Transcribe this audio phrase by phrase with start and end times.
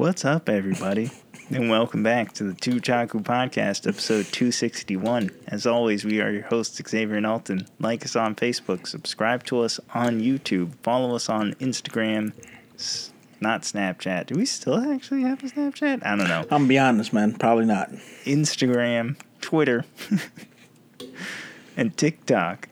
[0.00, 1.10] What's up, everybody?
[1.50, 5.30] and welcome back to the Two Chaku Podcast, episode 261.
[5.46, 7.66] As always, we are your hosts, Xavier and Alton.
[7.78, 12.32] Like us on Facebook, subscribe to us on YouTube, follow us on Instagram,
[12.76, 14.24] s- not Snapchat.
[14.24, 16.02] Do we still actually have a Snapchat?
[16.02, 16.40] I don't know.
[16.44, 17.34] I'm gonna be honest, man.
[17.34, 17.90] Probably not.
[18.24, 19.84] Instagram, Twitter,
[21.76, 22.70] and TikTok.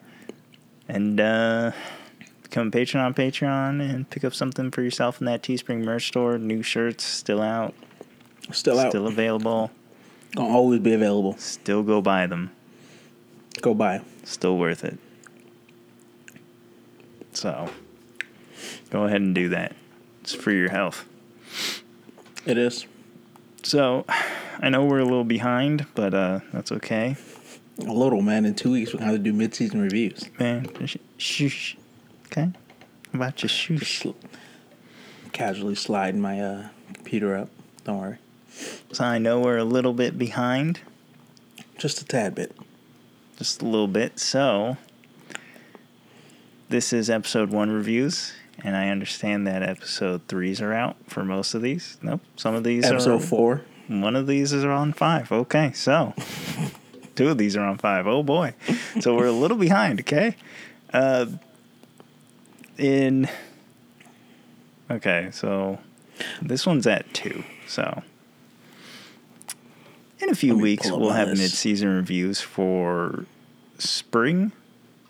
[0.89, 1.73] And uh,
[2.51, 6.09] become a patron on Patreon and pick up something for yourself in that Teespring merch
[6.09, 6.39] store.
[6.39, 7.75] New shirts still out,
[8.53, 8.91] Still out.
[8.93, 9.71] still available.
[10.35, 11.37] Gonna always be available.
[11.39, 12.51] Still go buy them.
[13.61, 14.03] Go buy.
[14.25, 14.99] Still worth it.
[17.33, 17.71] So,
[18.91, 19.75] go ahead and do that.
[20.23, 21.07] It's for your health.
[22.47, 22.87] It is.
[23.63, 24.05] So,
[24.61, 27.17] I know we're a little behind, but uh, that's okay.
[27.81, 28.45] A little, man.
[28.45, 30.25] In two weeks, we're have to do mid-season reviews.
[30.41, 31.77] Man, sh- shush.
[32.31, 32.51] Okay?
[33.13, 34.01] How about your shush?
[34.03, 34.11] Sl-
[35.33, 37.49] Casually sliding my uh, computer up.
[37.85, 38.19] Don't worry.
[38.93, 40.81] So I know we're a little bit behind,
[41.79, 42.53] Just a tad bit.
[43.39, 44.19] just a little bit.
[44.19, 44.77] So
[46.69, 48.33] this is episode one reviews,
[48.65, 51.99] and I understand that episode threes are out for most of these.
[52.03, 53.63] Nope, some of these Episode are four.
[53.87, 55.31] One of these is on five.
[55.31, 56.15] Okay, so
[57.15, 58.07] two of these are on five.
[58.07, 58.55] Oh boy,
[59.01, 60.01] so we're a little behind.
[60.01, 60.37] Okay,
[60.93, 61.27] uh,
[62.79, 63.29] in
[64.91, 65.79] okay, so
[66.41, 67.45] this one's at two.
[67.67, 68.03] So
[70.21, 71.43] in a few weeks, we'll have list.
[71.43, 73.25] mid-season reviews for
[73.79, 74.53] spring,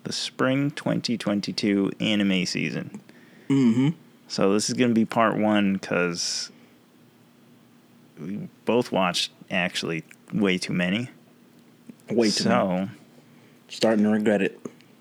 [0.03, 3.01] the spring 2022 anime season.
[3.49, 3.89] Mm-hmm.
[4.27, 6.51] So this is going to be part one because
[8.19, 11.09] we both watched actually way too many.
[12.09, 12.89] Way too so many.
[13.69, 14.59] Starting to regret it.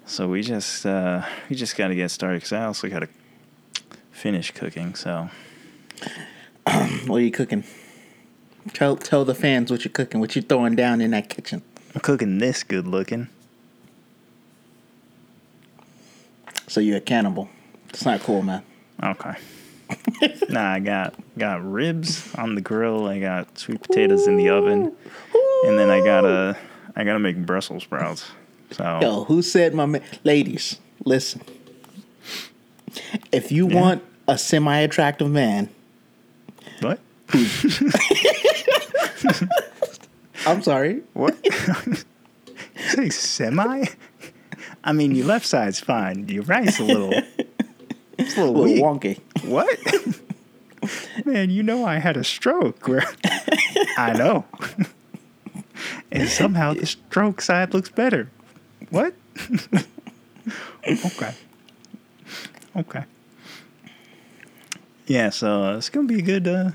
[0.08, 3.08] So we just uh, we just got to get started because I also got to
[4.10, 4.94] finish cooking.
[4.94, 5.30] So
[7.06, 7.64] What are you cooking?
[8.72, 10.20] Tell tell the fans what you're cooking.
[10.20, 11.62] What you're throwing down in that kitchen.
[11.94, 13.28] I'm cooking this good looking.
[16.66, 17.48] So you're a cannibal.
[17.88, 18.62] It's not cool, man.
[19.02, 19.34] Okay.
[20.50, 23.06] nah, I got got ribs on the grill.
[23.06, 24.94] I got sweet potatoes in the oven,
[25.64, 26.58] and then I gotta
[26.94, 28.30] I gotta make Brussels sprouts.
[28.70, 30.02] So Yo, who said my man?
[30.24, 31.40] Ladies, listen.
[33.32, 33.80] If you Yeah.
[33.80, 35.68] want a semi-attractive man,
[36.80, 36.98] what?
[40.46, 41.02] I'm sorry.
[41.14, 41.36] What?
[42.90, 43.84] Say semi?
[44.84, 46.28] I mean, your left side's fine.
[46.28, 47.12] Your right's a little,
[48.18, 49.18] it's a little A little wonky.
[49.44, 49.78] What?
[51.26, 52.86] Man, you know I had a stroke.
[52.88, 53.04] Where
[53.98, 54.44] I know,
[56.12, 58.30] and somehow the stroke side looks better.
[58.90, 59.14] What?
[60.88, 61.34] okay.
[62.76, 63.04] Okay.
[65.06, 66.46] Yeah, so uh, it's gonna be good.
[66.46, 66.70] Uh,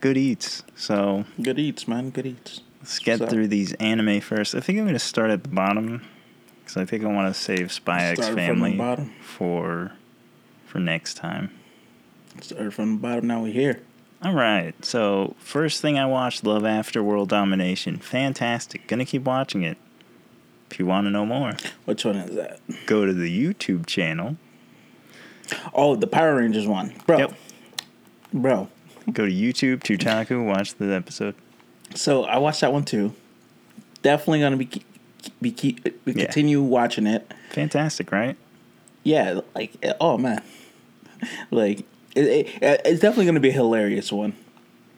[0.00, 0.62] good eats.
[0.76, 2.10] So Good eats, man.
[2.10, 2.60] Good eats.
[2.80, 4.54] Let's get So- through these anime first.
[4.54, 6.02] I think I'm going to start at the bottom
[6.60, 8.76] because I think I want to save Spy X Family
[9.20, 9.92] for
[10.66, 11.50] for next time.
[12.40, 13.26] Start from the bottom.
[13.28, 13.80] Now we're here.
[14.24, 14.72] All right.
[14.84, 17.98] So first thing I watched, Love After World Domination.
[17.98, 18.86] Fantastic.
[18.88, 19.76] Gonna keep watching it.
[20.72, 21.52] If you want to know more,
[21.84, 22.58] Which one is that?
[22.86, 24.36] go to the YouTube channel.
[25.74, 27.18] Oh, the Power Rangers one, bro.
[27.18, 27.34] Yep.
[28.32, 28.68] Bro.
[29.12, 31.34] Go to YouTube, Tutaku, watch the episode.
[31.94, 33.12] So I watched that one too.
[34.00, 34.70] Definitely gonna be
[35.42, 36.24] be be Yeah.
[36.24, 37.30] continue watching it.
[37.50, 38.36] Fantastic, right?
[39.02, 40.42] Yeah, like oh man,
[41.50, 41.80] like
[42.14, 44.32] it, it, it's definitely gonna be a hilarious one.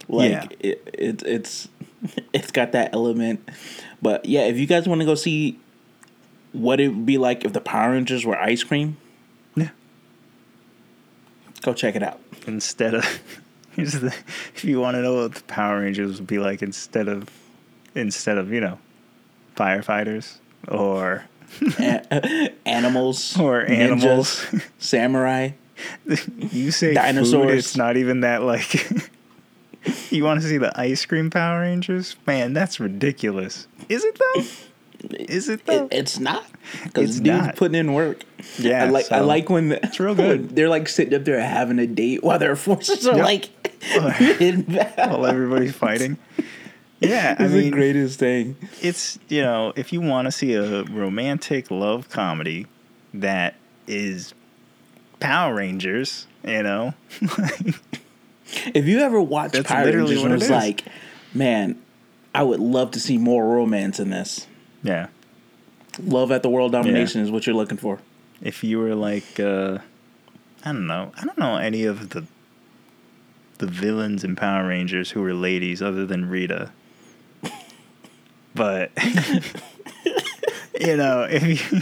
[0.07, 0.47] Like Yeah.
[0.61, 1.69] it, it it's
[2.33, 3.49] it's got that element,
[4.01, 5.59] but yeah, if you guys want to go see
[6.55, 8.97] what it would be like if the Power Rangers were ice cream,
[9.55, 9.69] Yeah.
[11.63, 12.21] go check it out.
[12.47, 13.21] instead of
[13.77, 14.15] the
[14.55, 17.29] if you want to know what the Power Rangers would be like instead of
[17.95, 18.79] instead of you know
[19.57, 20.37] firefighters
[20.69, 21.25] or
[21.79, 24.41] A- animals or animals.
[24.51, 25.51] ninjas, samurai.
[26.53, 27.59] you say food, Dinosaurs.
[27.59, 28.91] it's not even that like.
[30.11, 32.17] you want to see the ice cream Power Rangers?
[32.27, 33.67] Man, that's ridiculous.
[33.89, 34.43] Is it though?
[35.13, 35.87] Is it though?
[35.87, 36.45] It, it's not
[36.85, 37.57] because It's dude's not.
[37.57, 38.23] putting in work.
[38.59, 40.51] Yeah, I like I like when the, It's real good.
[40.57, 43.25] they're like sitting up there having a date while their forces are Yep.
[43.25, 43.51] like
[44.41, 45.21] in battle.
[45.21, 46.19] While everybody's fighting.
[47.01, 48.57] Yeah, I It's mean, the greatest thing.
[48.81, 52.67] it's you know if you want to see a romantic love comedy
[53.13, 53.55] that
[53.87, 54.33] is
[55.21, 56.95] Power Rangers, you know,
[58.75, 60.85] If you ever watched That's Power Rangers and was like,
[61.33, 61.81] man,
[62.35, 64.47] I would love to see more romance in this.
[64.85, 65.09] Yeah.
[66.01, 67.99] Love at the world domination is what you're looking for.
[68.41, 69.79] If you were like, uh,
[70.65, 72.25] I don't know, I don't know any of the
[73.59, 76.71] the villains in Power Rangers who were ladies other than Rita.
[78.55, 78.91] But
[80.81, 81.43] you know, if
[81.73, 81.81] you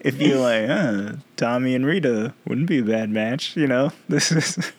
[0.00, 4.32] if you're like, huh, Tommy and Rita wouldn't be a bad match, you know, this
[4.32, 4.72] is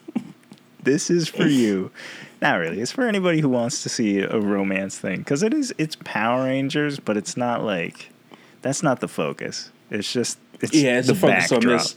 [0.85, 1.91] this is for you.
[2.41, 2.79] Not really.
[2.79, 5.73] It's for anybody who wants to see a romance thing because it is.
[5.77, 8.09] It's Power Rangers, but it's not like
[8.61, 9.71] that's not the focus.
[9.89, 11.95] It's just it's yeah, it's the a focus on this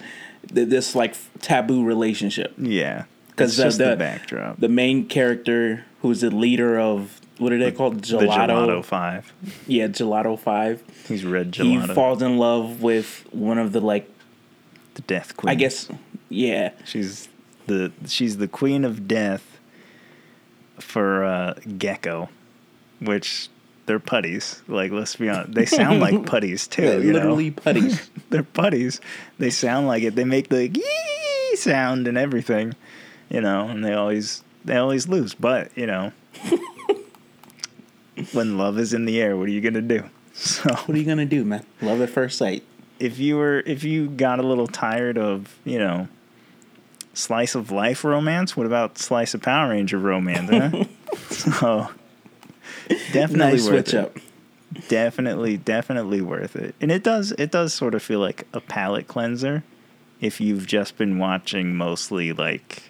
[0.51, 4.61] this like taboo relationship Yeah, because it's the, the, the backdrop.
[4.61, 9.33] the main character who's the leader of what are they called the gelato, Gelato Five.
[9.67, 11.89] yeah gelato five He's red gelato.
[11.89, 14.09] he falls in love with one of the like
[14.95, 15.51] the Death Queen.
[15.51, 15.89] i guess
[16.29, 17.29] yeah she's
[17.69, 19.59] the she's the Queen of Death
[20.79, 22.29] for uh, Gekko,
[23.01, 23.49] which
[23.87, 24.63] they're putties.
[24.69, 26.83] Like let's be honest, they sound like putties too.
[26.83, 27.21] Yeah, you know?
[27.21, 29.01] literally putties they're putties.
[29.39, 30.15] They sound like it.
[30.15, 32.75] They make the yee sound and everything,
[33.31, 35.35] you know, and they always they always lose.
[35.35, 36.13] But you know,
[38.33, 40.05] when love is in the air, what are you gonna do?
[40.33, 42.63] So what are you gonna do man love at first sight
[43.01, 46.09] if you were if you got a little tired of you know
[47.19, 50.51] slice of life romance, what about slice of Power Ranger romance?
[50.51, 50.85] Huh?
[51.31, 51.89] so
[53.13, 54.01] definitely nice worth switch it.
[54.01, 54.17] up
[54.89, 59.09] definitely definitely worth it and it does it does sort of feel like a palate
[59.09, 59.63] cleanser
[60.21, 62.83] if you've just been watching mostly like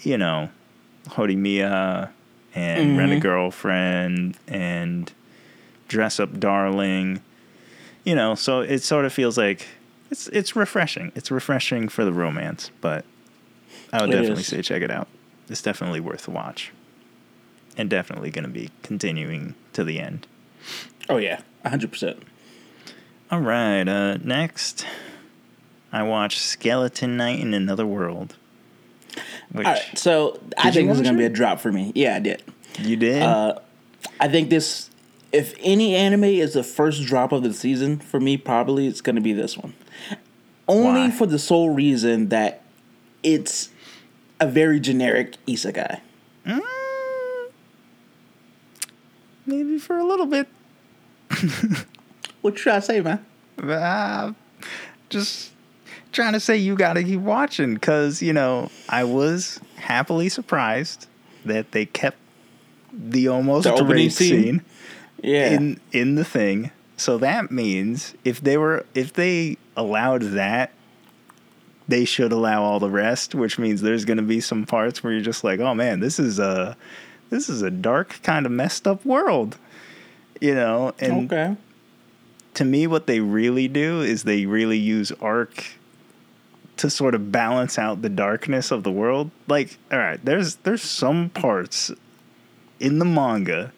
[0.00, 0.48] you know
[1.08, 2.08] Horimiya
[2.54, 2.98] and Mhm.
[2.98, 5.12] Rent a Girlfriend and
[5.88, 7.20] Dress Up Darling
[8.04, 9.66] you know so it sort of feels like
[10.10, 13.04] it's it's refreshing it's refreshing for the romance but
[13.92, 14.46] I would It definitely is.
[14.46, 15.08] say check it out
[15.48, 16.72] it's definitely worth a watch
[17.76, 20.26] and definitely going to be continuing to the end
[21.08, 22.18] oh yeah 100%
[23.30, 23.88] all right.
[23.88, 24.84] Uh, next,
[25.90, 28.36] I watched Skeleton Knight in Another World.
[29.52, 32.16] Which all right so i think this is gonna be a drop for me yeah
[32.16, 32.42] i did
[32.80, 33.22] you did.
[33.22, 33.58] Uh,
[34.20, 34.88] I think this,
[35.30, 39.16] if any anime is the first drop of the season for me, probably it's going
[39.16, 39.74] to be this one.
[40.68, 41.10] Only Why?
[41.10, 42.62] for the sole reason that
[43.22, 43.68] it's
[44.42, 46.00] a very generic isekai.
[46.46, 46.60] Mm,
[49.46, 50.48] maybe for a little bit.
[52.42, 53.24] What trying to say, man?
[53.62, 54.32] Uh,
[55.10, 55.52] just
[56.10, 61.06] trying to say you got to keep watching because you know I was happily surprised
[61.44, 62.16] that they kept
[62.92, 64.42] the almost The rape scene?
[64.42, 64.62] scene.
[65.22, 65.52] Yeah.
[65.52, 66.72] in in the thing.
[66.96, 70.72] So that means if they were if they allowed that,
[71.92, 75.12] they should allow all the rest, which means there's going to be some parts where
[75.12, 76.74] you're just like, "Oh man, this is a
[77.28, 79.58] this is a dark kind of messed up world."
[80.40, 81.54] You know, and okay.
[82.54, 85.66] to me what they really do is they really use arc
[86.78, 89.30] to sort of balance out the darkness of the world.
[89.46, 91.90] Like, all right, there's there's some parts
[92.80, 93.70] in the manga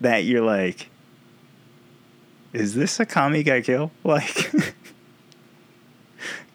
[0.00, 0.90] that you're like,
[2.52, 3.92] is this Akame ga Kill?
[4.02, 4.50] Like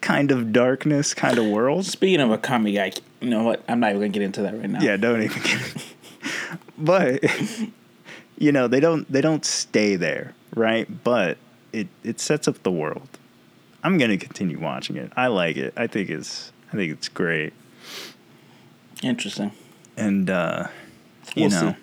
[0.08, 1.86] kind of darkness, kind of world.
[1.86, 3.62] Speaking of a comic guy, you know what?
[3.68, 4.80] I'm not even to get into that right now.
[4.82, 5.86] Yeah, don't even get it.
[6.78, 7.24] But
[8.38, 10.88] you know, they don't they don't stay there, right?
[11.04, 11.38] But
[11.74, 13.10] it it sets up the world.
[13.84, 15.12] I'm gonna continue watching it.
[15.18, 15.74] I like it.
[15.76, 17.52] I think it's I think it's great.
[19.04, 19.52] Interesting.
[19.98, 20.68] And uh
[21.36, 21.76] you We'll know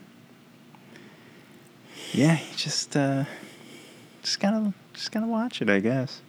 [2.13, 2.21] see.
[2.21, 3.25] Yeah, just uh
[4.23, 6.23] just gotta just gotta watch it, I guess.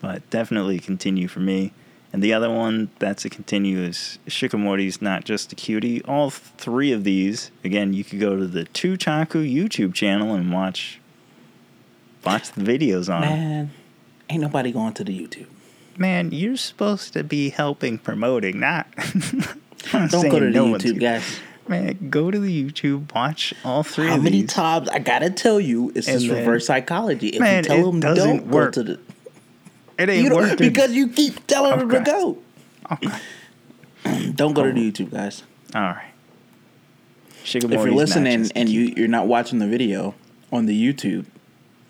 [0.00, 1.72] But definitely continue for me.
[2.12, 6.02] And the other one that's a continue is Shikamori's Not Just a Cutie.
[6.04, 10.52] All three of these, again, you could go to the Two Chaku YouTube channel and
[10.52, 11.00] watch
[12.24, 13.20] watch the videos on.
[13.22, 13.70] Man,
[14.30, 15.46] ain't nobody going to the YouTube.
[15.98, 18.86] Man, you're supposed to be helping promoting, not.
[19.92, 21.40] I'm Don't go to the no YouTube, guys.
[21.66, 24.50] Man, go to the YouTube, watch all three How many these.
[24.50, 25.92] times I gotta tell you?
[25.94, 27.28] It's then- reverse psychology.
[27.28, 28.74] If Man, you tell them don't work.
[28.74, 29.00] go to the,
[29.98, 30.56] it ain't you working.
[30.56, 32.38] because you keep telling them to go.
[32.92, 34.30] Okay.
[34.34, 35.42] Don't go to the YouTube, guys.
[35.74, 36.12] All right.
[37.44, 40.14] If you're listening and you, you're not watching the video
[40.52, 41.26] on the YouTube,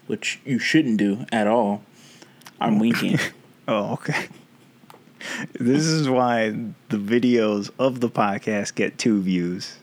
[0.06, 1.82] which you shouldn't do at all,
[2.60, 2.80] I'm oh.
[2.80, 3.18] winking.
[3.70, 4.28] Oh, okay.
[5.60, 6.52] This is why
[6.88, 9.76] the videos of the podcast get two views.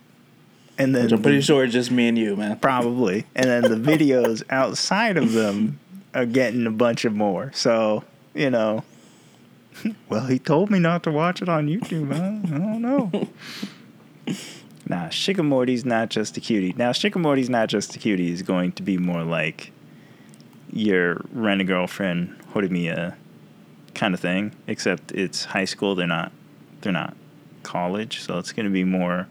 [0.80, 2.58] And then Which I'm pretty the- sure it's just me and you, man.
[2.58, 3.28] probably.
[3.36, 5.80] And then the videos outside of them
[6.16, 7.52] are getting a bunch of more.
[7.54, 8.04] So,
[8.36, 8.84] you know.
[10.08, 12.14] Well, he told me not to watch it on YouTube.
[12.14, 13.12] I I don't know.
[14.88, 16.74] nah, Shikamori's not just a cutie.
[16.78, 19.74] Now, Shikamori's not just a cutie is going to be more like
[20.72, 23.16] your rent a girlfriend, Horimiya
[23.94, 25.94] kind of thing, except it's high school.
[25.96, 26.32] They're not.
[26.82, 27.16] They're not
[27.64, 29.28] college, so it's going to be more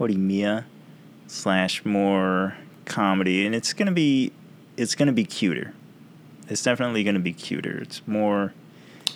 [0.00, 0.64] Horimiya
[1.26, 4.32] slash more comedy, and it's going to be
[4.76, 5.74] it's going to be cuter.
[6.48, 7.78] It's definitely going to be cuter.
[7.78, 8.52] It's more.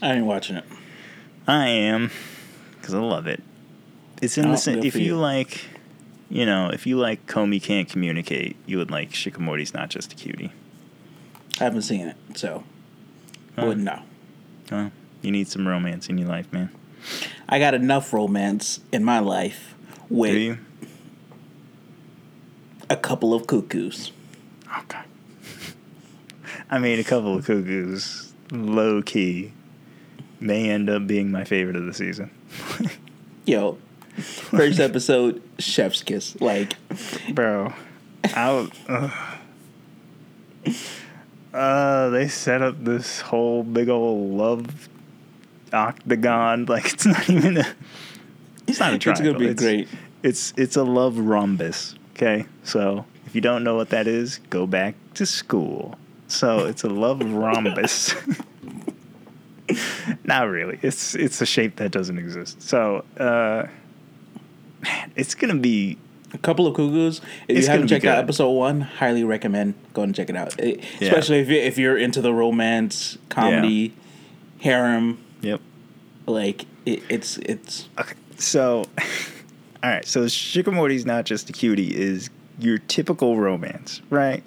[0.03, 0.65] I ain't watching it.
[1.47, 2.11] I am,
[2.81, 3.43] because I love it.
[4.23, 4.83] It's in Oh, the same.
[4.85, 5.17] If you you.
[5.17, 5.65] like,
[6.29, 10.17] you know, if you like Komi can't communicate, you would like Shikamori's not just a
[10.17, 10.53] cutie.
[11.61, 12.65] I haven't seen it, so
[13.57, 13.67] I Huh.
[13.69, 14.03] wouldn't know.
[14.71, 16.71] Well, you need some romance in your life, man.
[17.49, 19.75] I got enough romance in my life
[20.09, 20.59] with
[22.89, 24.13] a couple of cuckoos.
[26.71, 29.53] I mean, a couple of cuckoos, low key,
[30.39, 32.31] may end up being my favorite of the season.
[33.45, 33.77] Yo,
[34.17, 36.41] first episode, chef's kiss.
[36.41, 36.77] Like,
[37.35, 37.75] Bro,
[38.25, 39.11] I uh,
[41.53, 44.89] uh, they set up this whole big old love
[45.73, 46.67] octagon.
[46.67, 47.67] Like it's not even a.
[48.69, 49.27] It's not a triangle.
[49.27, 49.89] it's gonna be great.
[50.23, 51.97] It's it's a love rhombus.
[52.15, 55.99] Okay, so if you don't know what that is, go back to school.
[56.31, 58.15] So it's a love rhombus.
[60.25, 60.79] Not really.
[60.83, 62.63] It's it's a shape that doesn't exist.
[62.63, 63.67] So uh,
[64.83, 65.99] man, it's gonna be
[66.33, 67.21] A couple of cuckoos.
[67.49, 70.55] If It's you haven't checked out episode one, highly recommend go and check it out.
[70.59, 71.09] Eh, Yeah.
[71.09, 73.95] Especially if you if you're into the romance, comedy,
[74.59, 75.61] harem, yep.
[76.27, 78.85] like it, it's it's Okay, so
[79.83, 84.43] all right, so Shikamori's not just a cutie is your typical romance, right?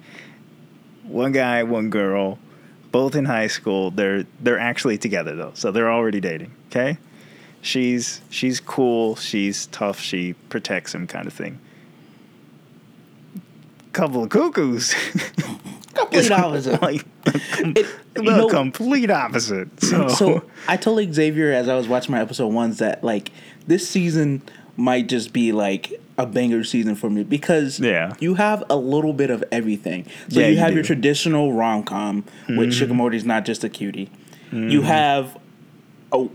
[1.04, 2.38] One guy, one girl,
[2.92, 3.90] both in high school.
[3.90, 6.52] They're they're actually together though, so they're already dating.
[6.70, 6.98] Okay,
[7.60, 11.58] she's she's cool, she's tough, she protects him, kind of thing.
[13.92, 14.92] Couple of cuckoos.
[15.94, 16.82] complete opposite.
[16.82, 19.68] like It- the know- complete opposite.
[19.82, 23.30] So, so I told Xavier as I was watching my episode ones that like
[23.66, 24.42] this season
[24.76, 28.12] might just be like a banger season for me because Yeah.
[28.20, 30.06] you have a little bit of everything.
[30.28, 30.74] So Yeah, you you have do.
[30.76, 32.86] your traditional rom com, which mm.
[32.88, 34.10] Shikamori's not just a cutie.
[34.52, 34.84] You mm.
[34.84, 35.36] have
[36.12, 36.28] a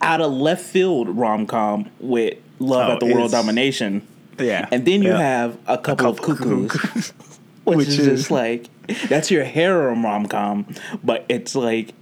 [0.00, 4.02] out of left field rom com with Love Oh, at the World Domination.
[4.38, 5.18] yeah, And then you yeah.
[5.18, 7.12] have a couple, of couple cuckoos,
[7.64, 8.68] which, Which is, is- just like
[9.08, 10.66] that's your harem rom com,
[11.04, 11.94] but it's like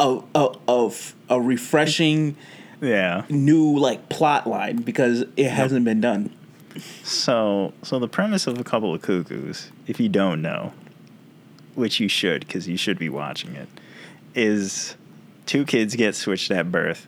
[0.00, 2.36] a a of a refreshing
[2.80, 3.24] yeah.
[3.28, 6.34] new like plot line because it hasn't been done.
[7.02, 10.72] So, so the premise of a couple of cuckoos, if you don't know,
[11.74, 13.68] which you should because you should be watching it,
[14.34, 14.96] is
[15.46, 17.06] two kids get switched at birth.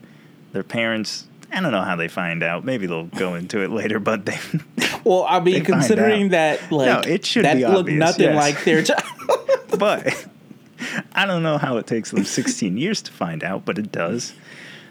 [0.52, 2.64] Their parents, I don't know how they find out.
[2.64, 4.38] Maybe they'll go into it later, but they,
[5.04, 8.36] Well, I mean, considering that like it should that be looked obvious, nothing yes.
[8.36, 9.02] like their child.
[9.78, 10.26] but
[11.12, 14.34] I don't know how it takes them 16 years to find out, but it does.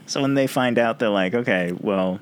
[0.10, 2.20] So when they find out, they're like, okay, well,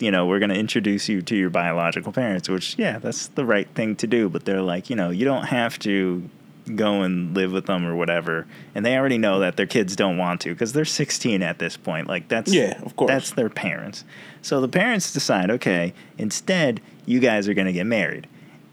[0.00, 3.44] you know, we're going to introduce you to your biological parents, which, yeah, that's the
[3.44, 4.28] right thing to do.
[4.28, 6.28] But they're like, you know, you don't have to
[6.74, 8.46] go and live with them or whatever.
[8.74, 11.76] And they already know that their kids don't want to because they're 16 at this
[11.76, 12.08] point.
[12.08, 13.08] Like, that's, Yeah, of course.
[13.08, 14.04] that's their parents.
[14.42, 18.26] So the parents decide, okay, instead, you guys are going to get married.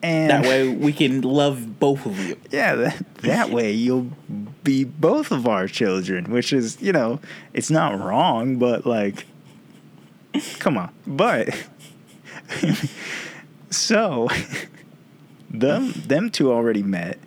[0.05, 2.37] And that way we can love both of you.
[2.51, 4.11] yeah, that, that way you'll
[4.63, 7.19] be both of our children, which is, you know,
[7.53, 9.25] it's not wrong, but like,
[10.59, 10.93] come on.
[11.07, 11.49] But,
[13.71, 14.29] so,
[15.49, 17.17] them, them two already met,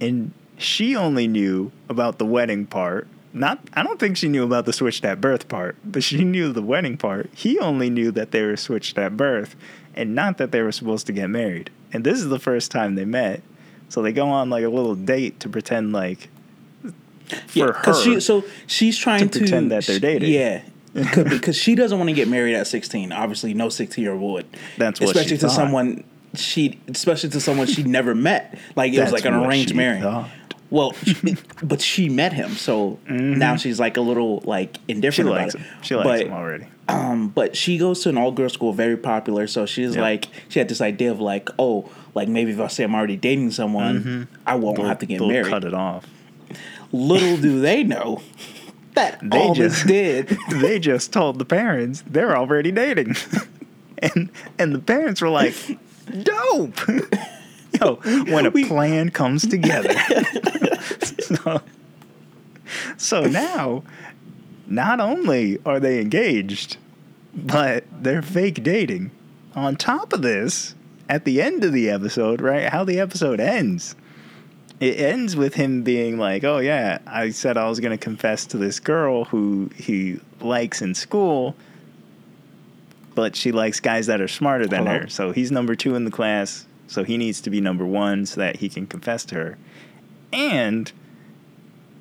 [0.00, 3.08] and she only knew about the wedding part.
[3.32, 6.52] Not, I don't think she knew about the switched at birth part, but she knew
[6.52, 7.30] the wedding part.
[7.34, 9.56] He only knew that they were switched at birth,
[9.96, 11.70] and not that they were supposed to get married.
[11.92, 13.42] And this is the first time they met,
[13.88, 16.28] so they go on like a little date to pretend like
[17.48, 17.94] for her.
[18.02, 20.32] she so she's trying to, pretend that they're dating.
[20.32, 20.62] Yeah,
[20.94, 23.12] because she doesn't want to get married at sixteen.
[23.12, 24.46] Obviously, no sixteen year old would.
[24.76, 25.54] That's what especially to thought.
[25.56, 26.04] someone
[26.34, 28.58] she, especially to someone she never met.
[28.76, 30.02] Like it was like an arranged marriage.
[30.02, 30.28] thought.
[30.70, 34.86] Well, she- but she met him, so now she's like a little like Mm-hmm.
[34.86, 35.72] she indifferent likes about him.
[35.78, 35.84] it.
[35.86, 36.66] She likes but, him already.
[36.88, 39.46] Um, but she goes to an all girl school, very popular.
[39.46, 40.00] So she's Yep.
[40.02, 43.16] like, she had this idea of like, oh, like maybe if I say I'm already
[43.16, 45.48] dating someone, I won't have to get They'll married.
[45.50, 46.06] cut it off.
[46.90, 48.22] Little do they know
[48.94, 50.28] that They all just- did.
[50.50, 53.16] they just told the parents they're already dating,
[53.98, 55.54] and and the parents were like,
[56.22, 56.80] "Dope."
[57.78, 57.96] Yo,
[58.32, 59.92] when a plan comes together.
[61.20, 61.60] so,
[62.96, 63.82] so now,
[64.68, 66.76] not only are they engaged,
[67.34, 69.10] but they're fake dating.
[69.54, 70.74] On top of this,
[71.08, 72.68] at the end of the episode, right?
[72.68, 73.96] How the episode ends.
[74.78, 78.46] It ends with him being like, "Oh yeah, I said I was going to confess
[78.46, 81.56] to this girl who he likes in school."
[83.18, 85.00] but she likes guys that are smarter than Hello?
[85.00, 85.08] her.
[85.08, 86.68] So he's number two in the class.
[86.86, 89.58] So he needs to be number one so that he can confess to her.
[90.32, 90.92] And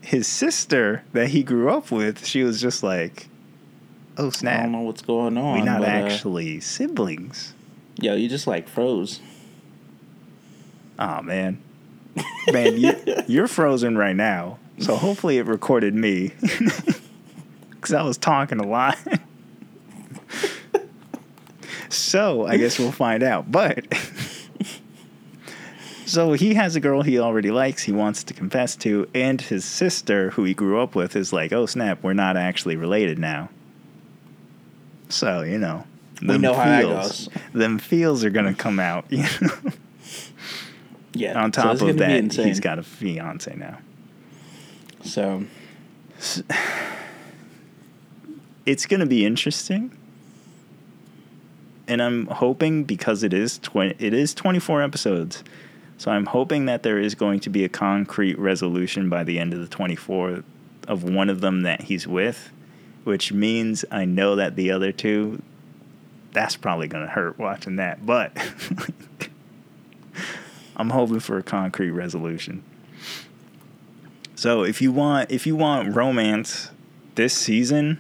[0.08, 3.28] his sister that he grew up with, she was just like,
[4.18, 4.60] "Oh snap!
[4.60, 5.60] I don't know what's going on.
[5.60, 7.54] we're not but, uh, actually siblings."
[8.00, 9.20] yo, you just like froze.
[10.98, 11.62] Oh man,
[12.54, 12.96] man, you,
[13.28, 14.60] you're frozen right now.
[14.80, 16.32] So hopefully it recorded me,
[17.70, 18.98] because I was talking a lot.
[21.90, 23.52] so I guess we'll find out.
[23.52, 23.86] But
[26.08, 27.84] so he has a girl he already likes.
[27.84, 31.54] He wants to confess to, and his sister, who he grew up with, is like,
[31.54, 33.50] "Oh snap, we're not actually related now."
[35.10, 35.86] So you know,
[36.22, 37.30] We know feels, goes.
[37.54, 39.06] them feels are gonna come out.
[39.12, 39.72] You know?
[41.14, 41.42] Yeah.
[41.42, 43.80] On top it's of that, he's got a fiance now.
[45.04, 45.46] So
[48.68, 49.98] It's going to be interesting.
[51.88, 55.42] And I'm hoping because it is 20, it is 24 episodes.
[55.98, 59.54] So I'm hoping that there is going to be a concrete resolution by the end
[59.54, 60.44] of the 24
[60.88, 62.52] of one of them that he's with,
[63.04, 65.42] which means I know that the other two
[66.38, 68.32] that's probably going to hurt watching that, but
[70.78, 72.64] I'm hoping for a concrete resolution.
[74.36, 76.70] So if you want if you want romance
[77.16, 78.00] this season,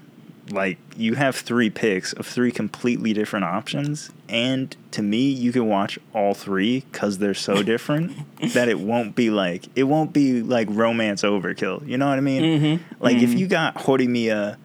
[0.51, 5.67] like you have three picks of three completely different options and to me you can
[5.67, 8.13] watch all three cuz they're so different
[8.53, 11.85] that it won't be like it won't be like romance overkill.
[11.87, 12.43] You know what I mean?
[12.43, 13.03] Mm-hmm.
[13.03, 14.57] Like if you got Horimiya,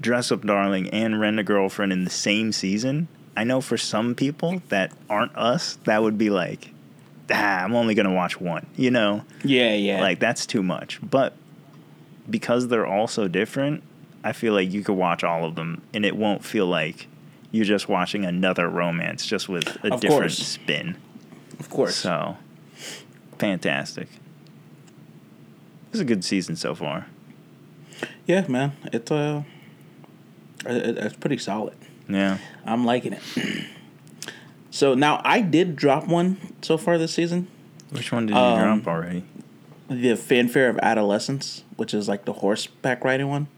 [0.00, 4.14] Dress Up Darling and Rent a Girlfriend in the same season, I know for some
[4.14, 6.72] people that aren't us, that would be like
[7.30, 9.24] ah, I'm only going to watch one, you know?
[9.44, 10.00] yeah, yeah.
[10.00, 11.00] Like that's too much.
[11.02, 11.34] But
[12.28, 13.82] because they're all so different,
[14.24, 17.06] I feel like you could watch all of them and it won't feel like
[17.50, 20.38] you're just watching another romance just with a Of different course.
[20.38, 20.96] spin.
[21.58, 21.96] of course.
[21.96, 22.36] So
[23.38, 24.08] fantastic.
[25.90, 27.06] This is a good season so far.
[28.26, 28.72] Yeah, man.
[28.92, 29.42] It's uh,
[30.64, 31.74] it, it's pretty solid.
[32.08, 32.38] Yeah.
[32.64, 33.22] I'm liking it.
[34.70, 37.48] so now I did drop one so far this season.
[37.90, 39.24] Which one did you Um, drop already?
[39.90, 43.48] The Fanfare of Adolescence, which is like the horseback riding one.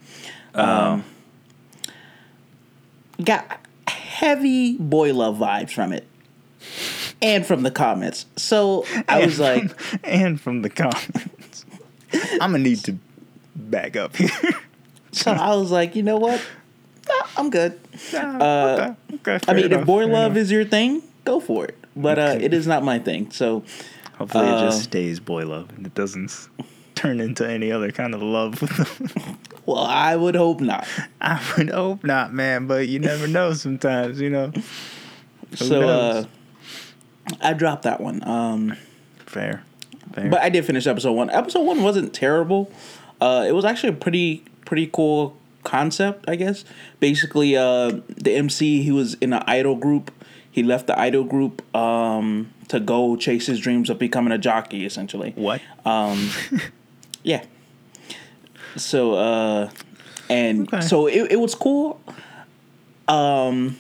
[0.55, 1.05] Um,
[3.23, 6.07] Got heavy boy love vibes from it.
[7.23, 8.27] And from the comments.
[8.37, 9.73] So I was like,
[10.05, 11.65] and from the comments.
[12.13, 12.99] I'm gonna need to
[13.57, 14.31] back up here.
[15.13, 16.45] so I was like, you know what?
[17.09, 17.79] Ah, I'm good.
[18.13, 20.37] okay, okay, I mean, if boy love enough.
[20.37, 21.77] is your thing, go for it.
[21.97, 23.31] But uh, it is not my thing.
[23.31, 23.65] So
[24.17, 26.49] hopefully it uh, just stays boy love and it doesn't
[27.05, 28.61] turn into any other kind of love.
[29.67, 30.87] Well, I would hope not.
[31.23, 32.67] I would hope not, man.
[32.67, 33.55] But you never know.
[33.55, 34.49] Sometimes, you know.
[34.49, 36.25] Who so uh,
[37.41, 38.23] I dropped that one.
[38.29, 38.77] Um,
[39.25, 39.65] fair,
[40.13, 40.29] fair.
[40.29, 41.31] but I did finish episode one.
[41.31, 42.71] Episode one wasn't terrible.
[43.23, 46.67] Uh, it was actually a pretty pretty cool concept, I guess.
[47.01, 50.11] Basically, uh, the MC he was in an idol group.
[50.51, 54.85] He left the idol group um, to go chase his dreams of becoming a jockey,
[54.85, 55.33] essentially.
[55.37, 55.63] what?
[55.87, 56.29] Um,
[57.25, 57.45] yeah.
[58.77, 59.71] So, uh,
[60.31, 60.81] and Okay.
[60.81, 62.01] so it, it was cool.
[63.09, 63.77] Um,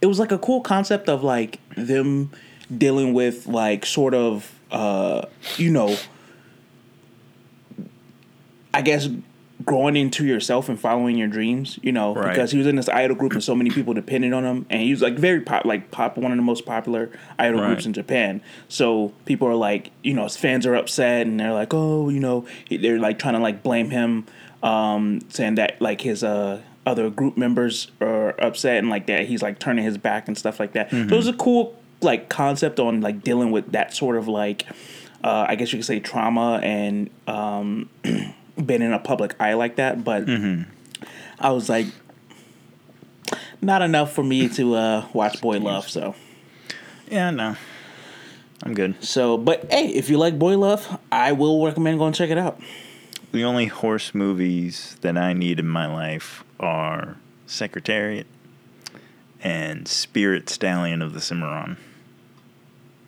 [0.00, 2.30] it was like a cool concept of like them
[2.76, 5.96] dealing with like sort of, uh, you know,
[8.74, 9.08] I guess
[9.66, 12.28] growing into yourself and following your dreams, you know, Right.
[12.30, 14.80] because he was in this idol group and so many people depended on him, and
[14.80, 17.66] he was like very pop, like pop, one of the most popular idol Right.
[17.68, 18.40] groups in Japan.
[18.68, 22.20] So people are like, you know, his fans are upset and they're like, oh, you
[22.20, 24.26] know, they're like trying to like blame him,
[24.62, 29.42] um, saying that like his uh other group members are upset and like that he's
[29.42, 30.88] like turning his back and stuff like that.
[30.90, 34.64] So it was a cool like concept on like dealing with that sort of like,
[35.24, 37.88] uh, I guess you could say trauma and um.
[38.64, 40.28] been in a public eye like that, but
[41.38, 41.86] I was like,
[43.60, 45.88] not enough for me to uh, watch Boy Love.
[45.88, 46.14] So,
[47.10, 47.56] Yeah, no.
[48.62, 49.02] I'm good.
[49.04, 52.58] so, but hey, if you like Boy Love, I will recommend going check it out.
[53.32, 57.16] The only horse movies that I need in my life are
[57.46, 58.26] Secretariat
[59.42, 61.76] and Spirit Stallion of the Cimarron.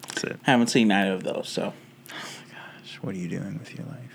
[0.08, 0.40] That's it.
[0.46, 1.72] I haven't seen either of those, so
[2.10, 4.07] Oh my Gosh, what are you doing with your life?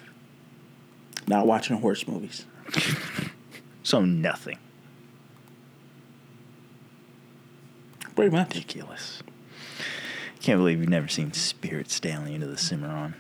[1.28, 2.46] Not watching horse movies.
[3.86, 4.58] So nothing.
[8.16, 8.54] Pretty much.
[8.56, 9.22] Ridiculous.
[10.40, 13.16] Can't believe you've never seen Spirit Stallion of the Cimarron.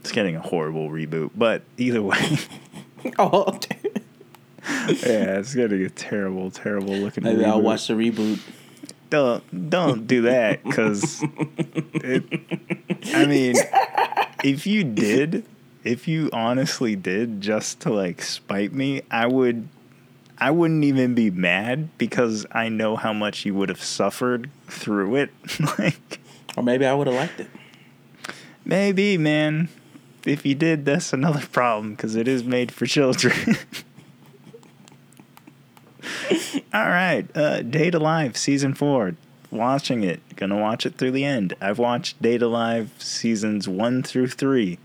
[0.00, 2.38] It's getting a horrible reboot, but either way,
[3.18, 3.58] Oh,
[4.88, 7.24] yeah, it's gonna get terrible, terrible looking.
[7.24, 8.40] Maybe I'll watch the reboot.
[9.14, 11.22] Don't don't do that because
[12.02, 13.54] I mean,
[14.42, 15.44] if you did,
[15.84, 19.68] if you honestly did, just to like spite me, I would.
[20.36, 25.14] I wouldn't even be mad because I know how much you would have suffered through
[25.14, 25.30] it.
[25.78, 26.18] like,
[26.56, 27.46] Or maybe I would have liked it.
[28.64, 29.68] maybe, man.
[30.26, 33.36] If you did, that's another problem because it is made for children.
[36.74, 39.16] All right, uh, Date A Live season four.
[39.50, 41.54] Watching it, gonna watch it through the end.
[41.60, 44.78] I've watched Date Live seasons one through three.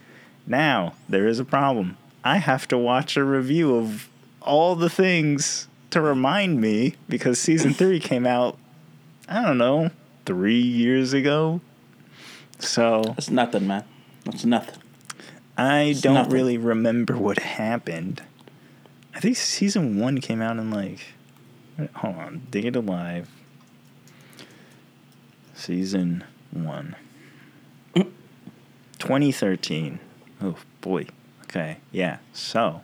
[0.45, 1.97] Now there is a problem.
[2.23, 4.09] I have to watch a review of
[4.41, 8.57] all the things to remind me because season three came out.
[9.27, 9.91] I don't know,
[10.25, 11.61] three years ago.
[12.59, 13.85] So That's nothing, man.
[14.25, 14.75] That's nothing.
[15.57, 16.33] I don't nothing.
[16.33, 18.21] really remember what happened.
[19.15, 20.99] I think season one came out in like,
[21.95, 23.29] hold on, Date A Live.
[25.53, 26.95] Season one.
[28.99, 29.99] 2013.
[30.41, 31.07] Oh boy.
[31.43, 31.77] Okay.
[31.91, 32.17] Yeah.
[32.33, 32.81] So,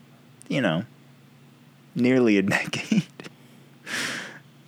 [0.47, 0.85] you know,
[1.93, 3.03] nearly a decade.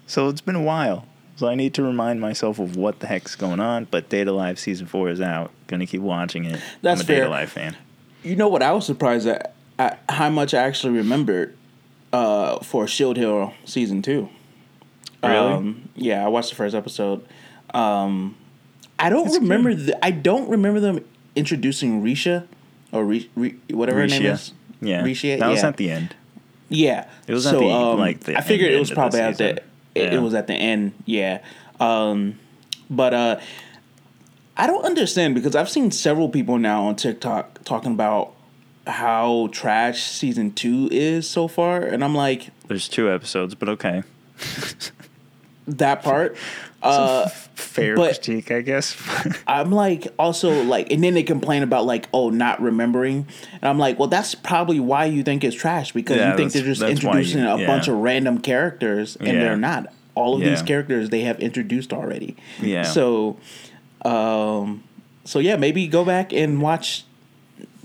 [0.06, 1.06] so it's been a while.
[1.36, 3.86] So I need to remind myself of what the heck's going on.
[3.86, 5.52] But Date A Live season four is out.
[5.68, 6.62] Gonna keep watching it.
[6.82, 7.22] That's I'm a fair.
[7.22, 7.78] Date A Live fan.
[8.24, 8.62] You know what?
[8.62, 11.57] I was surprised at, at how much I actually remembered
[12.14, 14.30] uh, for Shield Hero season two.
[15.24, 15.36] Really?
[15.36, 17.26] Um, yeah, I watched the first episode.
[17.74, 18.38] Um,
[19.00, 19.74] I don't That's remember.
[19.74, 21.04] The, I don't remember them
[21.36, 22.48] introducing Risha
[22.92, 24.34] or Re, Re, whatever her name Risha.
[24.34, 24.54] is.
[24.82, 25.04] Yeah.
[25.04, 25.40] Risha.
[25.40, 25.68] That was yeah.
[25.68, 26.16] at the end.
[26.70, 29.18] Yeah, It was at the, um, like, the I figured it was end of the
[29.18, 29.64] probably at the.
[29.96, 30.14] Yeah.
[30.16, 30.92] it was at the end.
[31.06, 31.42] Yeah,
[31.80, 32.38] um,
[32.90, 33.40] but uh,
[34.58, 38.34] I don't understand because I've seen several people now on TikTok talking about
[38.88, 44.04] how trash season two is so far, and I'm like There's two episodes, but okay.
[45.68, 46.36] that part.
[46.80, 48.96] Uh, Fair but- critique, I guess.
[49.48, 53.80] I'm like also like, and then they complain about like, oh, not remembering, and I'm
[53.80, 56.82] like, well, that's probably why you think it's trash because Yeah, you think they're just
[56.82, 57.66] why you- introducing a yeah.
[57.66, 59.40] bunch of random characters, and Yeah.
[59.40, 59.92] they're not.
[60.14, 62.38] All of these characters they have introduced already.
[62.62, 62.84] Yeah.
[62.84, 63.38] So,
[64.06, 64.84] um,
[65.26, 67.06] so yeah, maybe go back and watch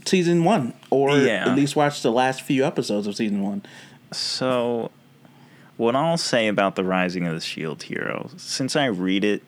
[0.05, 1.51] season one, or Yeah.
[1.51, 3.63] at least watch the last few episodes of season one.
[4.13, 4.91] So,
[5.77, 9.43] what I'll say about the Rising of the Shield Hero, since I read it,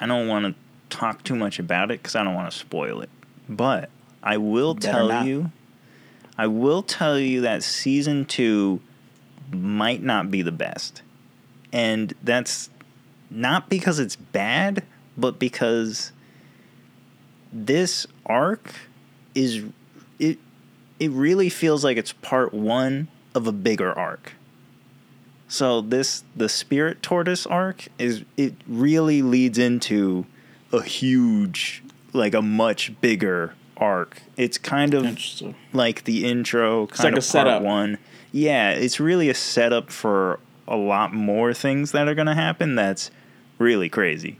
[0.00, 0.54] I don't want to
[0.96, 3.10] talk too much about it because I don't want to spoil it.
[3.48, 3.90] But
[4.22, 5.26] I will Better tell not.
[5.26, 5.50] you,
[6.38, 8.80] I will tell you that season two
[9.52, 11.02] might not be the best,
[11.72, 12.70] and that's
[13.30, 14.82] not because it's bad,
[15.16, 16.12] but because
[17.52, 18.72] this arc
[19.34, 19.64] is
[20.20, 20.38] it
[20.98, 24.34] it really feels like it's part one of a bigger arc.
[25.48, 30.26] So this the spirit tortoise arc is it really leads into
[30.72, 34.22] a huge like a much bigger arc.
[34.36, 35.18] It's kind of
[35.72, 37.62] like the intro kind like of a part setup.
[37.62, 37.98] one.
[38.30, 42.76] Yeah, it's really a setup for a lot more things that are going to happen
[42.76, 43.10] that's
[43.58, 44.38] really crazy.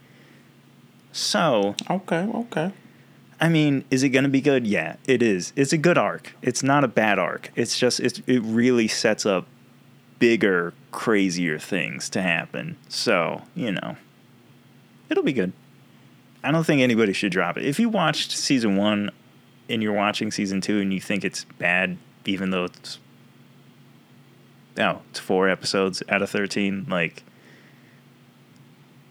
[1.13, 2.29] So, Okay.
[2.35, 2.73] Okay.
[3.41, 4.67] I mean, is it going to be good?
[4.67, 5.53] Yeah, it is.
[5.57, 6.35] It's a good arc.
[6.43, 7.51] It's not a bad arc.
[7.57, 9.47] It's just it's, it really sets up
[10.19, 12.77] bigger, crazier things to happen.
[12.89, 13.97] So, you know,
[15.09, 15.53] it'll be good.
[16.45, 17.65] I don't think anybody should drop it.
[17.65, 19.11] If you watched season 1
[19.69, 22.99] and you're watching season 2 and you think it's bad even though it's
[24.79, 27.25] oh, it's 4 episodes out of 13, like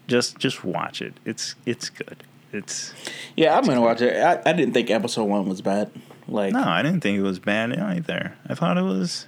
[0.06, 1.14] just just watch it.
[1.24, 2.24] It's it's good.
[2.52, 2.92] It's
[3.36, 4.16] Yeah, I'm gonna watch it.
[4.16, 5.90] I, I didn't think episode one was bad.
[6.28, 8.34] Like, No, I didn't think it was bad either.
[8.48, 9.26] I thought it was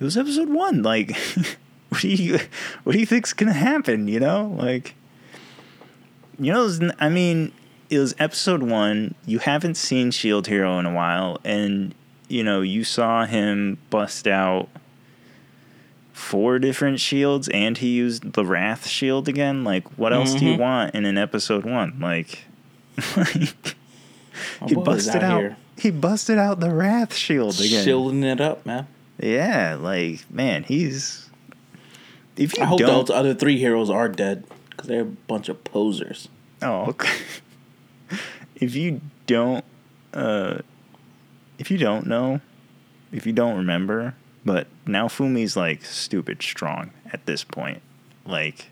[0.00, 0.82] it was episode one.
[0.82, 1.16] Like
[1.90, 2.38] what do you
[2.84, 4.54] what do you think's gonna happen, you know?
[4.58, 4.94] Like
[6.38, 7.52] you know, it was n- I mean,
[7.90, 9.14] it was episode one.
[9.26, 11.94] You haven't seen Shield Hero in a while, and
[12.28, 14.68] you know, you saw him bust out
[16.14, 19.64] four different shields and he used the Wrath shield again.
[19.64, 20.58] Like, what else do you Mhm.
[20.60, 21.98] want in an episode one?
[22.00, 22.44] Like
[23.16, 23.76] like
[24.66, 28.86] he busted out, he busted out the wrath shield again shielding it up, man.
[29.18, 31.28] yeah like man he's
[32.36, 35.48] if you I hope don't those other three heroes are dead because they're a bunch
[35.48, 36.28] of posers.
[36.62, 37.10] oh okay
[38.56, 39.64] if you don't
[40.12, 40.58] uh
[41.58, 42.40] if you don't know
[43.12, 47.82] if you don't remember but Naofumi's like stupid strong at this point
[48.26, 48.70] like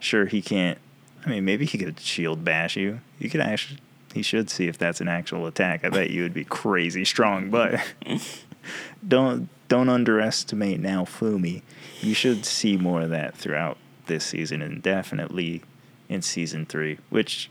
[0.00, 0.78] sure he can't
[1.26, 3.78] i mean maybe he could shield bash you you could actually
[4.14, 7.50] he should see if that's an actual attack i bet you would be crazy strong
[7.50, 7.80] but
[9.06, 11.62] don't don't underestimate Naofumi.
[12.00, 15.62] You should see more of that throughout this season and definitely
[16.08, 17.50] in season three, which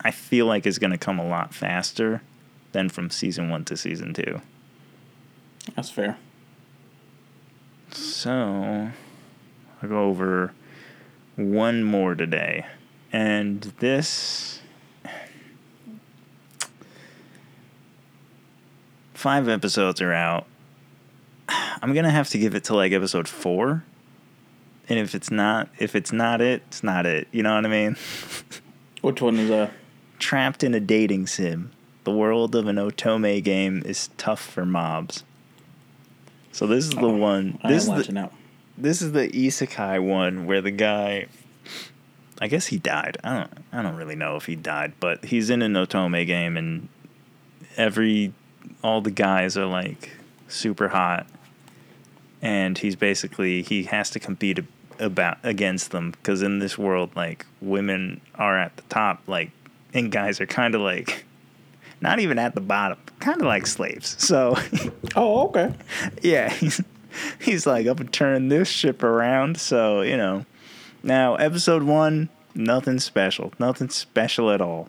[0.00, 2.22] I feel like is going to come a lot faster
[2.70, 4.40] than from season one to season two.
[5.74, 6.18] That's fair.
[7.90, 8.90] So
[9.82, 10.52] I'll go over
[11.36, 12.66] one more today.
[13.12, 14.60] And this
[19.14, 20.46] five episodes are out.
[21.48, 23.84] I'm gonna have to give it to like episode four.
[24.88, 27.28] And if it's not if it's not it, it's not it.
[27.30, 27.96] You know what I mean?
[29.02, 29.72] Which one is that?
[30.18, 31.72] Trapped in a dating sim.
[32.04, 35.24] The world of an Otome game is tough for mobs.
[36.52, 37.58] So this is the Oh, one.
[37.66, 38.32] This is watching the, out.
[38.78, 41.26] this is the isekai one where the guy
[42.40, 43.18] I guess he died.
[43.24, 46.56] I don't I don't really know if he died, but he's in an Otome game
[46.56, 46.88] and
[47.76, 48.32] every
[48.82, 50.10] all the guys are like
[50.48, 51.26] super hot
[52.42, 54.66] and he's basically he has to compete ab-
[54.98, 59.50] about against them cuz in this world like women are at the top like
[59.94, 61.24] and guys are kind of like
[62.02, 64.16] not even at the bottom, kind of like slaves.
[64.22, 64.56] So
[65.16, 65.72] Oh, okay.
[66.20, 66.80] yeah, he's,
[67.40, 69.58] he's like, I'm gonna turn this ship around.
[69.58, 70.44] So, you know.
[71.04, 73.52] Now, episode one, nothing special.
[73.58, 74.88] Nothing special at all.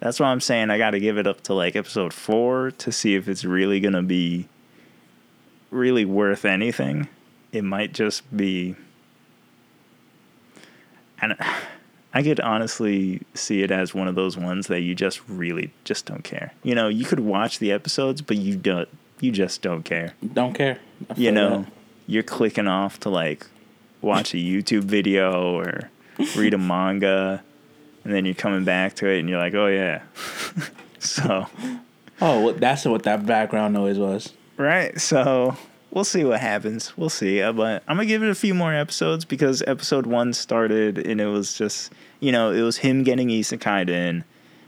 [0.00, 3.14] That's why I'm saying I gotta give it up to like episode four to see
[3.14, 4.48] if it's really gonna be
[5.70, 7.08] really worth anything.
[7.52, 8.76] It might just be
[11.22, 11.36] and
[12.14, 16.04] I could honestly see it as one of those ones that you just really just
[16.06, 16.52] don't care.
[16.62, 18.88] You know, you could watch the episodes, but you don't
[19.20, 20.78] you just don't care Don't care.
[21.16, 21.72] You know, that.
[22.06, 23.46] you're clicking off to like
[24.00, 25.90] watch a YouTube video or
[26.36, 27.42] read a manga,
[28.04, 30.02] and then you're coming back to it and you're like, oh yeah.
[30.98, 31.46] so,
[32.20, 34.32] Oh, that's what that background noise was.
[34.56, 35.00] right.
[35.00, 35.56] So,
[35.92, 36.96] we'll see what happens.
[36.96, 37.40] We'll see.
[37.42, 40.98] Uh, But I'm going to give it a few more episodes because episode one started
[40.98, 44.24] and it was just, you know, it was him getting isekai in.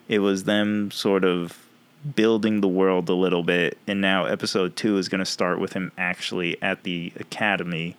[0.09, 1.59] It was them sort of
[2.15, 3.79] building the world a little bit.
[3.87, 7.97] And now episode two is going to start with him actually at the academy,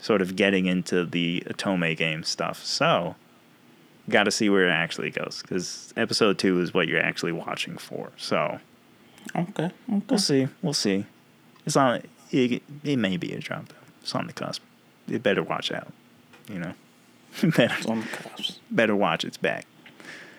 [0.00, 2.64] sort of getting into the Otome game stuff.
[2.64, 3.16] So,
[4.08, 7.76] got to see where it actually goes because episode two is what you're actually watching
[7.76, 8.10] for.
[8.16, 8.60] So,
[9.36, 9.64] Okay.
[9.64, 9.72] Okay.
[10.08, 10.48] we'll see.
[10.62, 11.04] We'll see.
[11.66, 12.02] It's on.
[12.30, 13.74] It, it may be a drop though.
[14.02, 14.62] It's on the cusp.
[15.06, 15.92] You better watch out.
[16.50, 16.72] You know,
[17.42, 18.58] better It's on the cuffs.
[18.70, 19.66] better watch its back.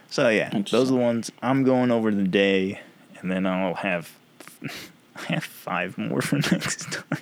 [0.09, 2.81] So yeah, those are the ones I'm going over today,
[3.19, 4.11] and then I'll have
[5.15, 7.19] I have five more for next time.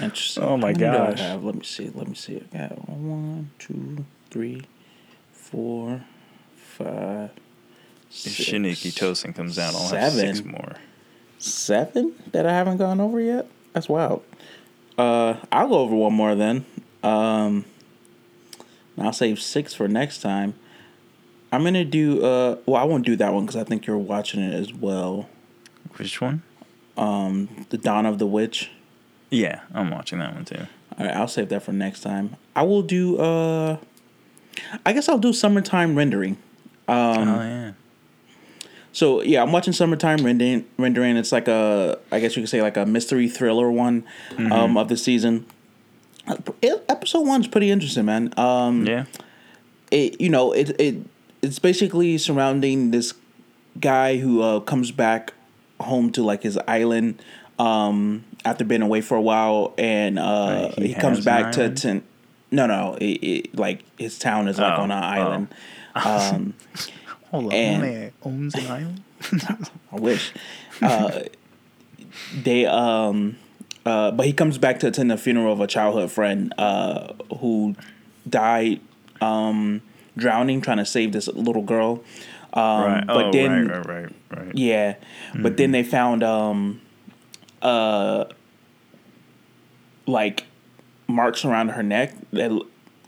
[0.00, 0.42] Interesting.
[0.44, 1.18] Oh my How do I gosh.
[1.20, 1.44] have?
[1.44, 1.90] Let me see.
[1.94, 2.42] Let me see.
[2.52, 4.62] I got one, two, three,
[5.32, 6.04] four,
[6.56, 7.30] five.
[8.08, 10.74] If six, Shin Ikkitousen comes out, I'll have six more.
[11.42, 13.48] Seven that I haven't gone over yet.
[13.72, 14.22] That's wild.
[14.96, 16.64] Uh, I'll go over one more then.
[17.02, 17.64] Um,
[18.96, 20.54] and I'll save six for next time.
[21.50, 22.24] I'm gonna do.
[22.24, 25.28] Uh, well, I won't do that one because I think you're watching it as well.
[25.96, 26.42] Which one?
[26.96, 28.70] Um, the Dawn of the Witch.
[29.28, 30.66] Yeah, I'm watching that one too.
[30.96, 32.36] All right, I'll save that for next time.
[32.54, 33.18] I will do.
[33.18, 33.78] Uh,
[34.86, 36.36] I guess I'll do summertime rendering.
[36.86, 37.72] Um, oh yeah.
[38.92, 40.66] So yeah, I'm watching Summertime Rendering.
[40.76, 41.16] Rendering.
[41.16, 44.04] It's like a, I guess you could say like a mystery thriller one
[44.50, 45.46] um, of the season.
[46.26, 46.36] Uh,
[46.88, 48.32] episode one's pretty interesting, man.
[48.36, 49.06] Um, Yeah.
[49.90, 50.96] it you know it it
[51.40, 53.14] it's basically surrounding this
[53.80, 55.32] guy who uh, comes back
[55.80, 57.20] home to like his island
[57.58, 62.02] um, after being away for a while, and uh, he he, comes back to, to
[62.50, 65.06] no no it, it, like his town is like Oh, on an oh.
[65.06, 65.48] island.
[65.94, 66.54] Um,
[67.32, 69.02] Hold on, And- man owns an island.
[69.92, 70.32] I wish.
[70.80, 71.22] Uh,
[72.34, 73.38] they um,
[73.84, 77.74] uh, but he comes back to attend the funeral of a childhood friend uh, who
[78.28, 78.80] died
[79.20, 79.82] um,
[80.16, 82.04] drowning trying to save this little girl.
[82.52, 83.06] Um, right.
[83.06, 84.54] But oh, then, right, right, right, right.
[84.54, 84.96] yeah,
[85.34, 86.82] but then they found um,
[87.62, 88.26] uh,
[90.06, 90.44] like
[91.06, 92.50] marks around her neck that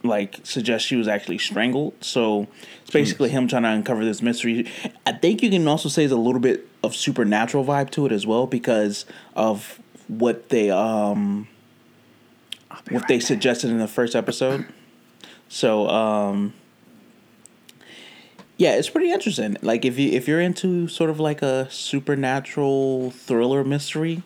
[0.07, 1.93] like suggest she was actually strangled.
[2.01, 2.47] So
[2.81, 4.71] it's basically him trying to uncover this mystery.
[5.05, 8.11] I think you can also say there's a little bit of supernatural vibe to it
[8.11, 11.47] as well because of what they um
[12.89, 13.25] what right they back.
[13.25, 14.65] suggested in the first episode.
[15.49, 16.53] So um
[18.57, 19.57] yeah, it's pretty interesting.
[19.61, 24.23] Like if you if you're into sort of like a supernatural thriller mystery,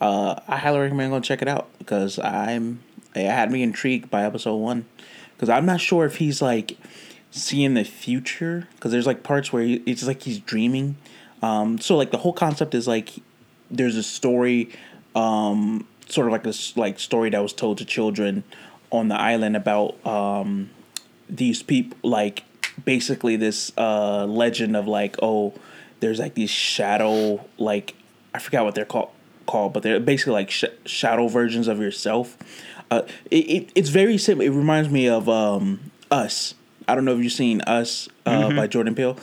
[0.00, 2.80] uh I highly recommend going check it out because I'm
[3.14, 4.84] it had me intrigued by episode 1
[5.38, 6.76] cuz I'm not sure if he's like
[7.30, 10.96] seeing the future cuz there's like parts where he, it's like he's dreaming.
[11.42, 13.10] Um so like the whole concept is like
[13.70, 14.70] there's a story,
[15.14, 18.44] um, sort of like this like story that was told to children
[18.90, 20.70] on the island about um,
[21.28, 22.44] these people like
[22.84, 25.52] basically this uh, legend of like oh
[26.00, 27.94] there's like these shadow like
[28.34, 29.10] I forgot what they're called
[29.46, 32.36] called but they're basically like sh- shadow versions of yourself.
[32.90, 34.44] Uh, it, it it's very simple.
[34.46, 36.54] It reminds me of um, Us.
[36.86, 38.56] I don't know if you've seen Us uh, Mm-hmm.
[38.56, 39.16] by Jordan Peele.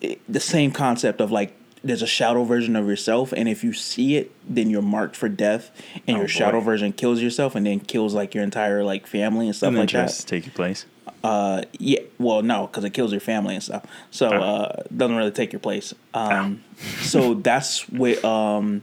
[0.00, 3.72] It- the same concept of like there's a shadow version of yourself, and if you
[3.72, 5.70] see it, then you're marked for death,
[6.06, 9.46] and Oh, your shadow version kills yourself, and then kills like your entire like family
[9.46, 10.10] and stuff and like that.
[10.26, 10.84] take your place.
[11.24, 12.00] Uh, yeah.
[12.18, 13.84] Well, no, because it kills your family and stuff.
[14.10, 14.36] So Oh.
[14.40, 15.94] uh, doesn't really take your place.
[16.14, 16.62] Um,
[17.00, 18.22] so that's what.
[18.24, 18.82] Um,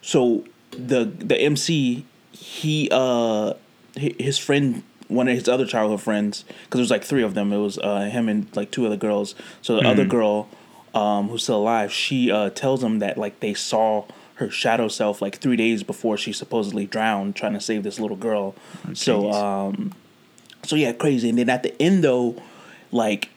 [0.00, 2.04] so the the MC
[2.42, 3.54] he uh
[3.96, 7.52] his friend one of his other childhood friends because there was like three of them.
[7.52, 9.34] It was uh him and like two other girls.
[9.60, 10.48] So the other girl
[10.94, 15.22] um who's still alive, she uh tells him that like they saw her shadow self
[15.22, 18.54] like three days before she supposedly drowned trying to save this little girl.
[18.94, 19.92] so um
[20.64, 21.28] so yeah, crazy.
[21.28, 22.40] And then at the end though,
[22.90, 23.28] like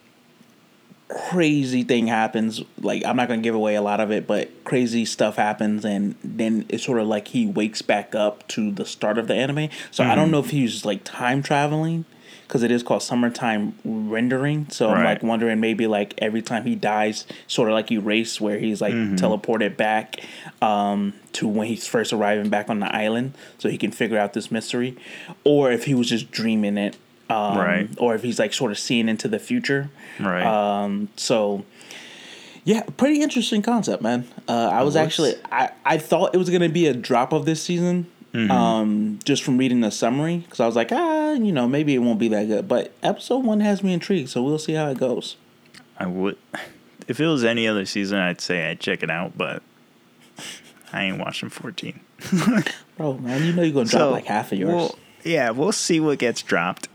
[1.07, 2.63] crazy thing happens.
[2.81, 6.15] Like I'm not gonna give away a lot of it, but crazy stuff happens, and
[6.23, 9.69] then it's sort of like he wakes back up to the start of the anime.
[9.91, 12.05] So I don't know if he's like time traveling
[12.47, 14.67] because it is called summertime rendering.
[14.69, 18.59] So I'm like wondering maybe like every time he dies, sort of like erase where
[18.59, 20.19] he's like teleported back
[20.61, 24.33] um, to when he's first arriving back on the island, so he can figure out
[24.33, 24.95] this mystery,
[25.43, 26.97] or if he was just dreaming it.
[27.29, 27.89] Um, Right.
[27.97, 29.89] Or if he's like sort of seeing into the future.
[30.19, 30.43] Right.
[30.45, 31.65] Um, so
[32.63, 34.27] yeah, pretty interesting concept, man.
[34.47, 37.45] Uh, I was What's- actually I, I thought it was gonna be a drop of
[37.45, 38.51] this season, Mm-hmm.
[38.51, 41.99] um, just from reading the summary because I was like, ah, you know, maybe it
[41.99, 42.67] won't be that good.
[42.67, 45.37] But episode one has me intrigued, so we'll see how it goes.
[45.97, 46.37] I would.
[47.07, 49.61] If it was any other season, I'd say I'd check it out, but
[50.91, 51.99] I ain't watching 14.
[52.97, 54.73] Bro, man, you know you're gonna drop like half of yours.
[54.73, 56.87] We'll, yeah, we'll see what gets dropped,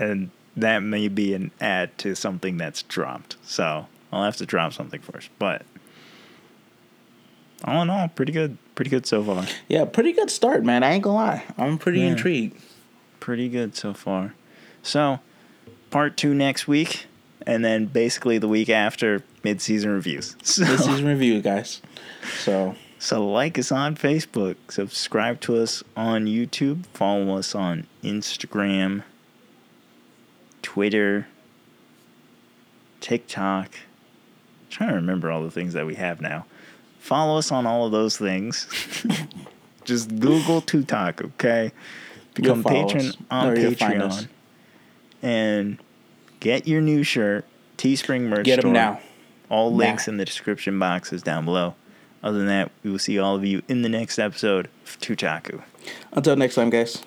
[0.00, 3.36] and that may be an add to something that's dropped.
[3.44, 5.28] So I'll have to drop something first.
[5.38, 5.62] But
[7.64, 8.58] all in all, pretty good.
[8.74, 9.44] Pretty good so far.
[9.68, 10.82] yeah, pretty good start, man.
[10.82, 12.08] I ain't gonna lie, I'm pretty Yeah.
[12.08, 12.60] intrigued.
[13.20, 14.34] Pretty good so far.
[14.82, 15.20] So
[15.90, 17.06] part two next week,
[17.46, 20.36] and then basically the week after mid-season reviews.
[20.42, 21.80] So, This is review, guys.
[22.38, 29.02] So so like us on Facebook, subscribe to us on YouTube, follow us on Instagram,
[30.66, 31.28] Twitter,
[33.00, 33.70] TikTok.
[34.68, 36.44] trying to remember all the things that we have now.
[36.98, 38.66] Follow us on all of those things.
[39.84, 41.70] Just Google Tutak, okay?
[42.34, 43.16] Become patron us.
[43.30, 44.24] on Or you'll find us.
[44.24, 44.28] Patreon.
[45.22, 45.78] And
[46.40, 47.44] get your new shirt,
[47.78, 48.72] Teespring merch get store.
[48.72, 49.00] them now.
[49.48, 49.76] All Now.
[49.76, 51.76] links in the description boxes down below.
[52.24, 55.62] Other than that, we will see all of you in the next episode of Tuchaku.
[56.12, 57.04] Until next time, guys.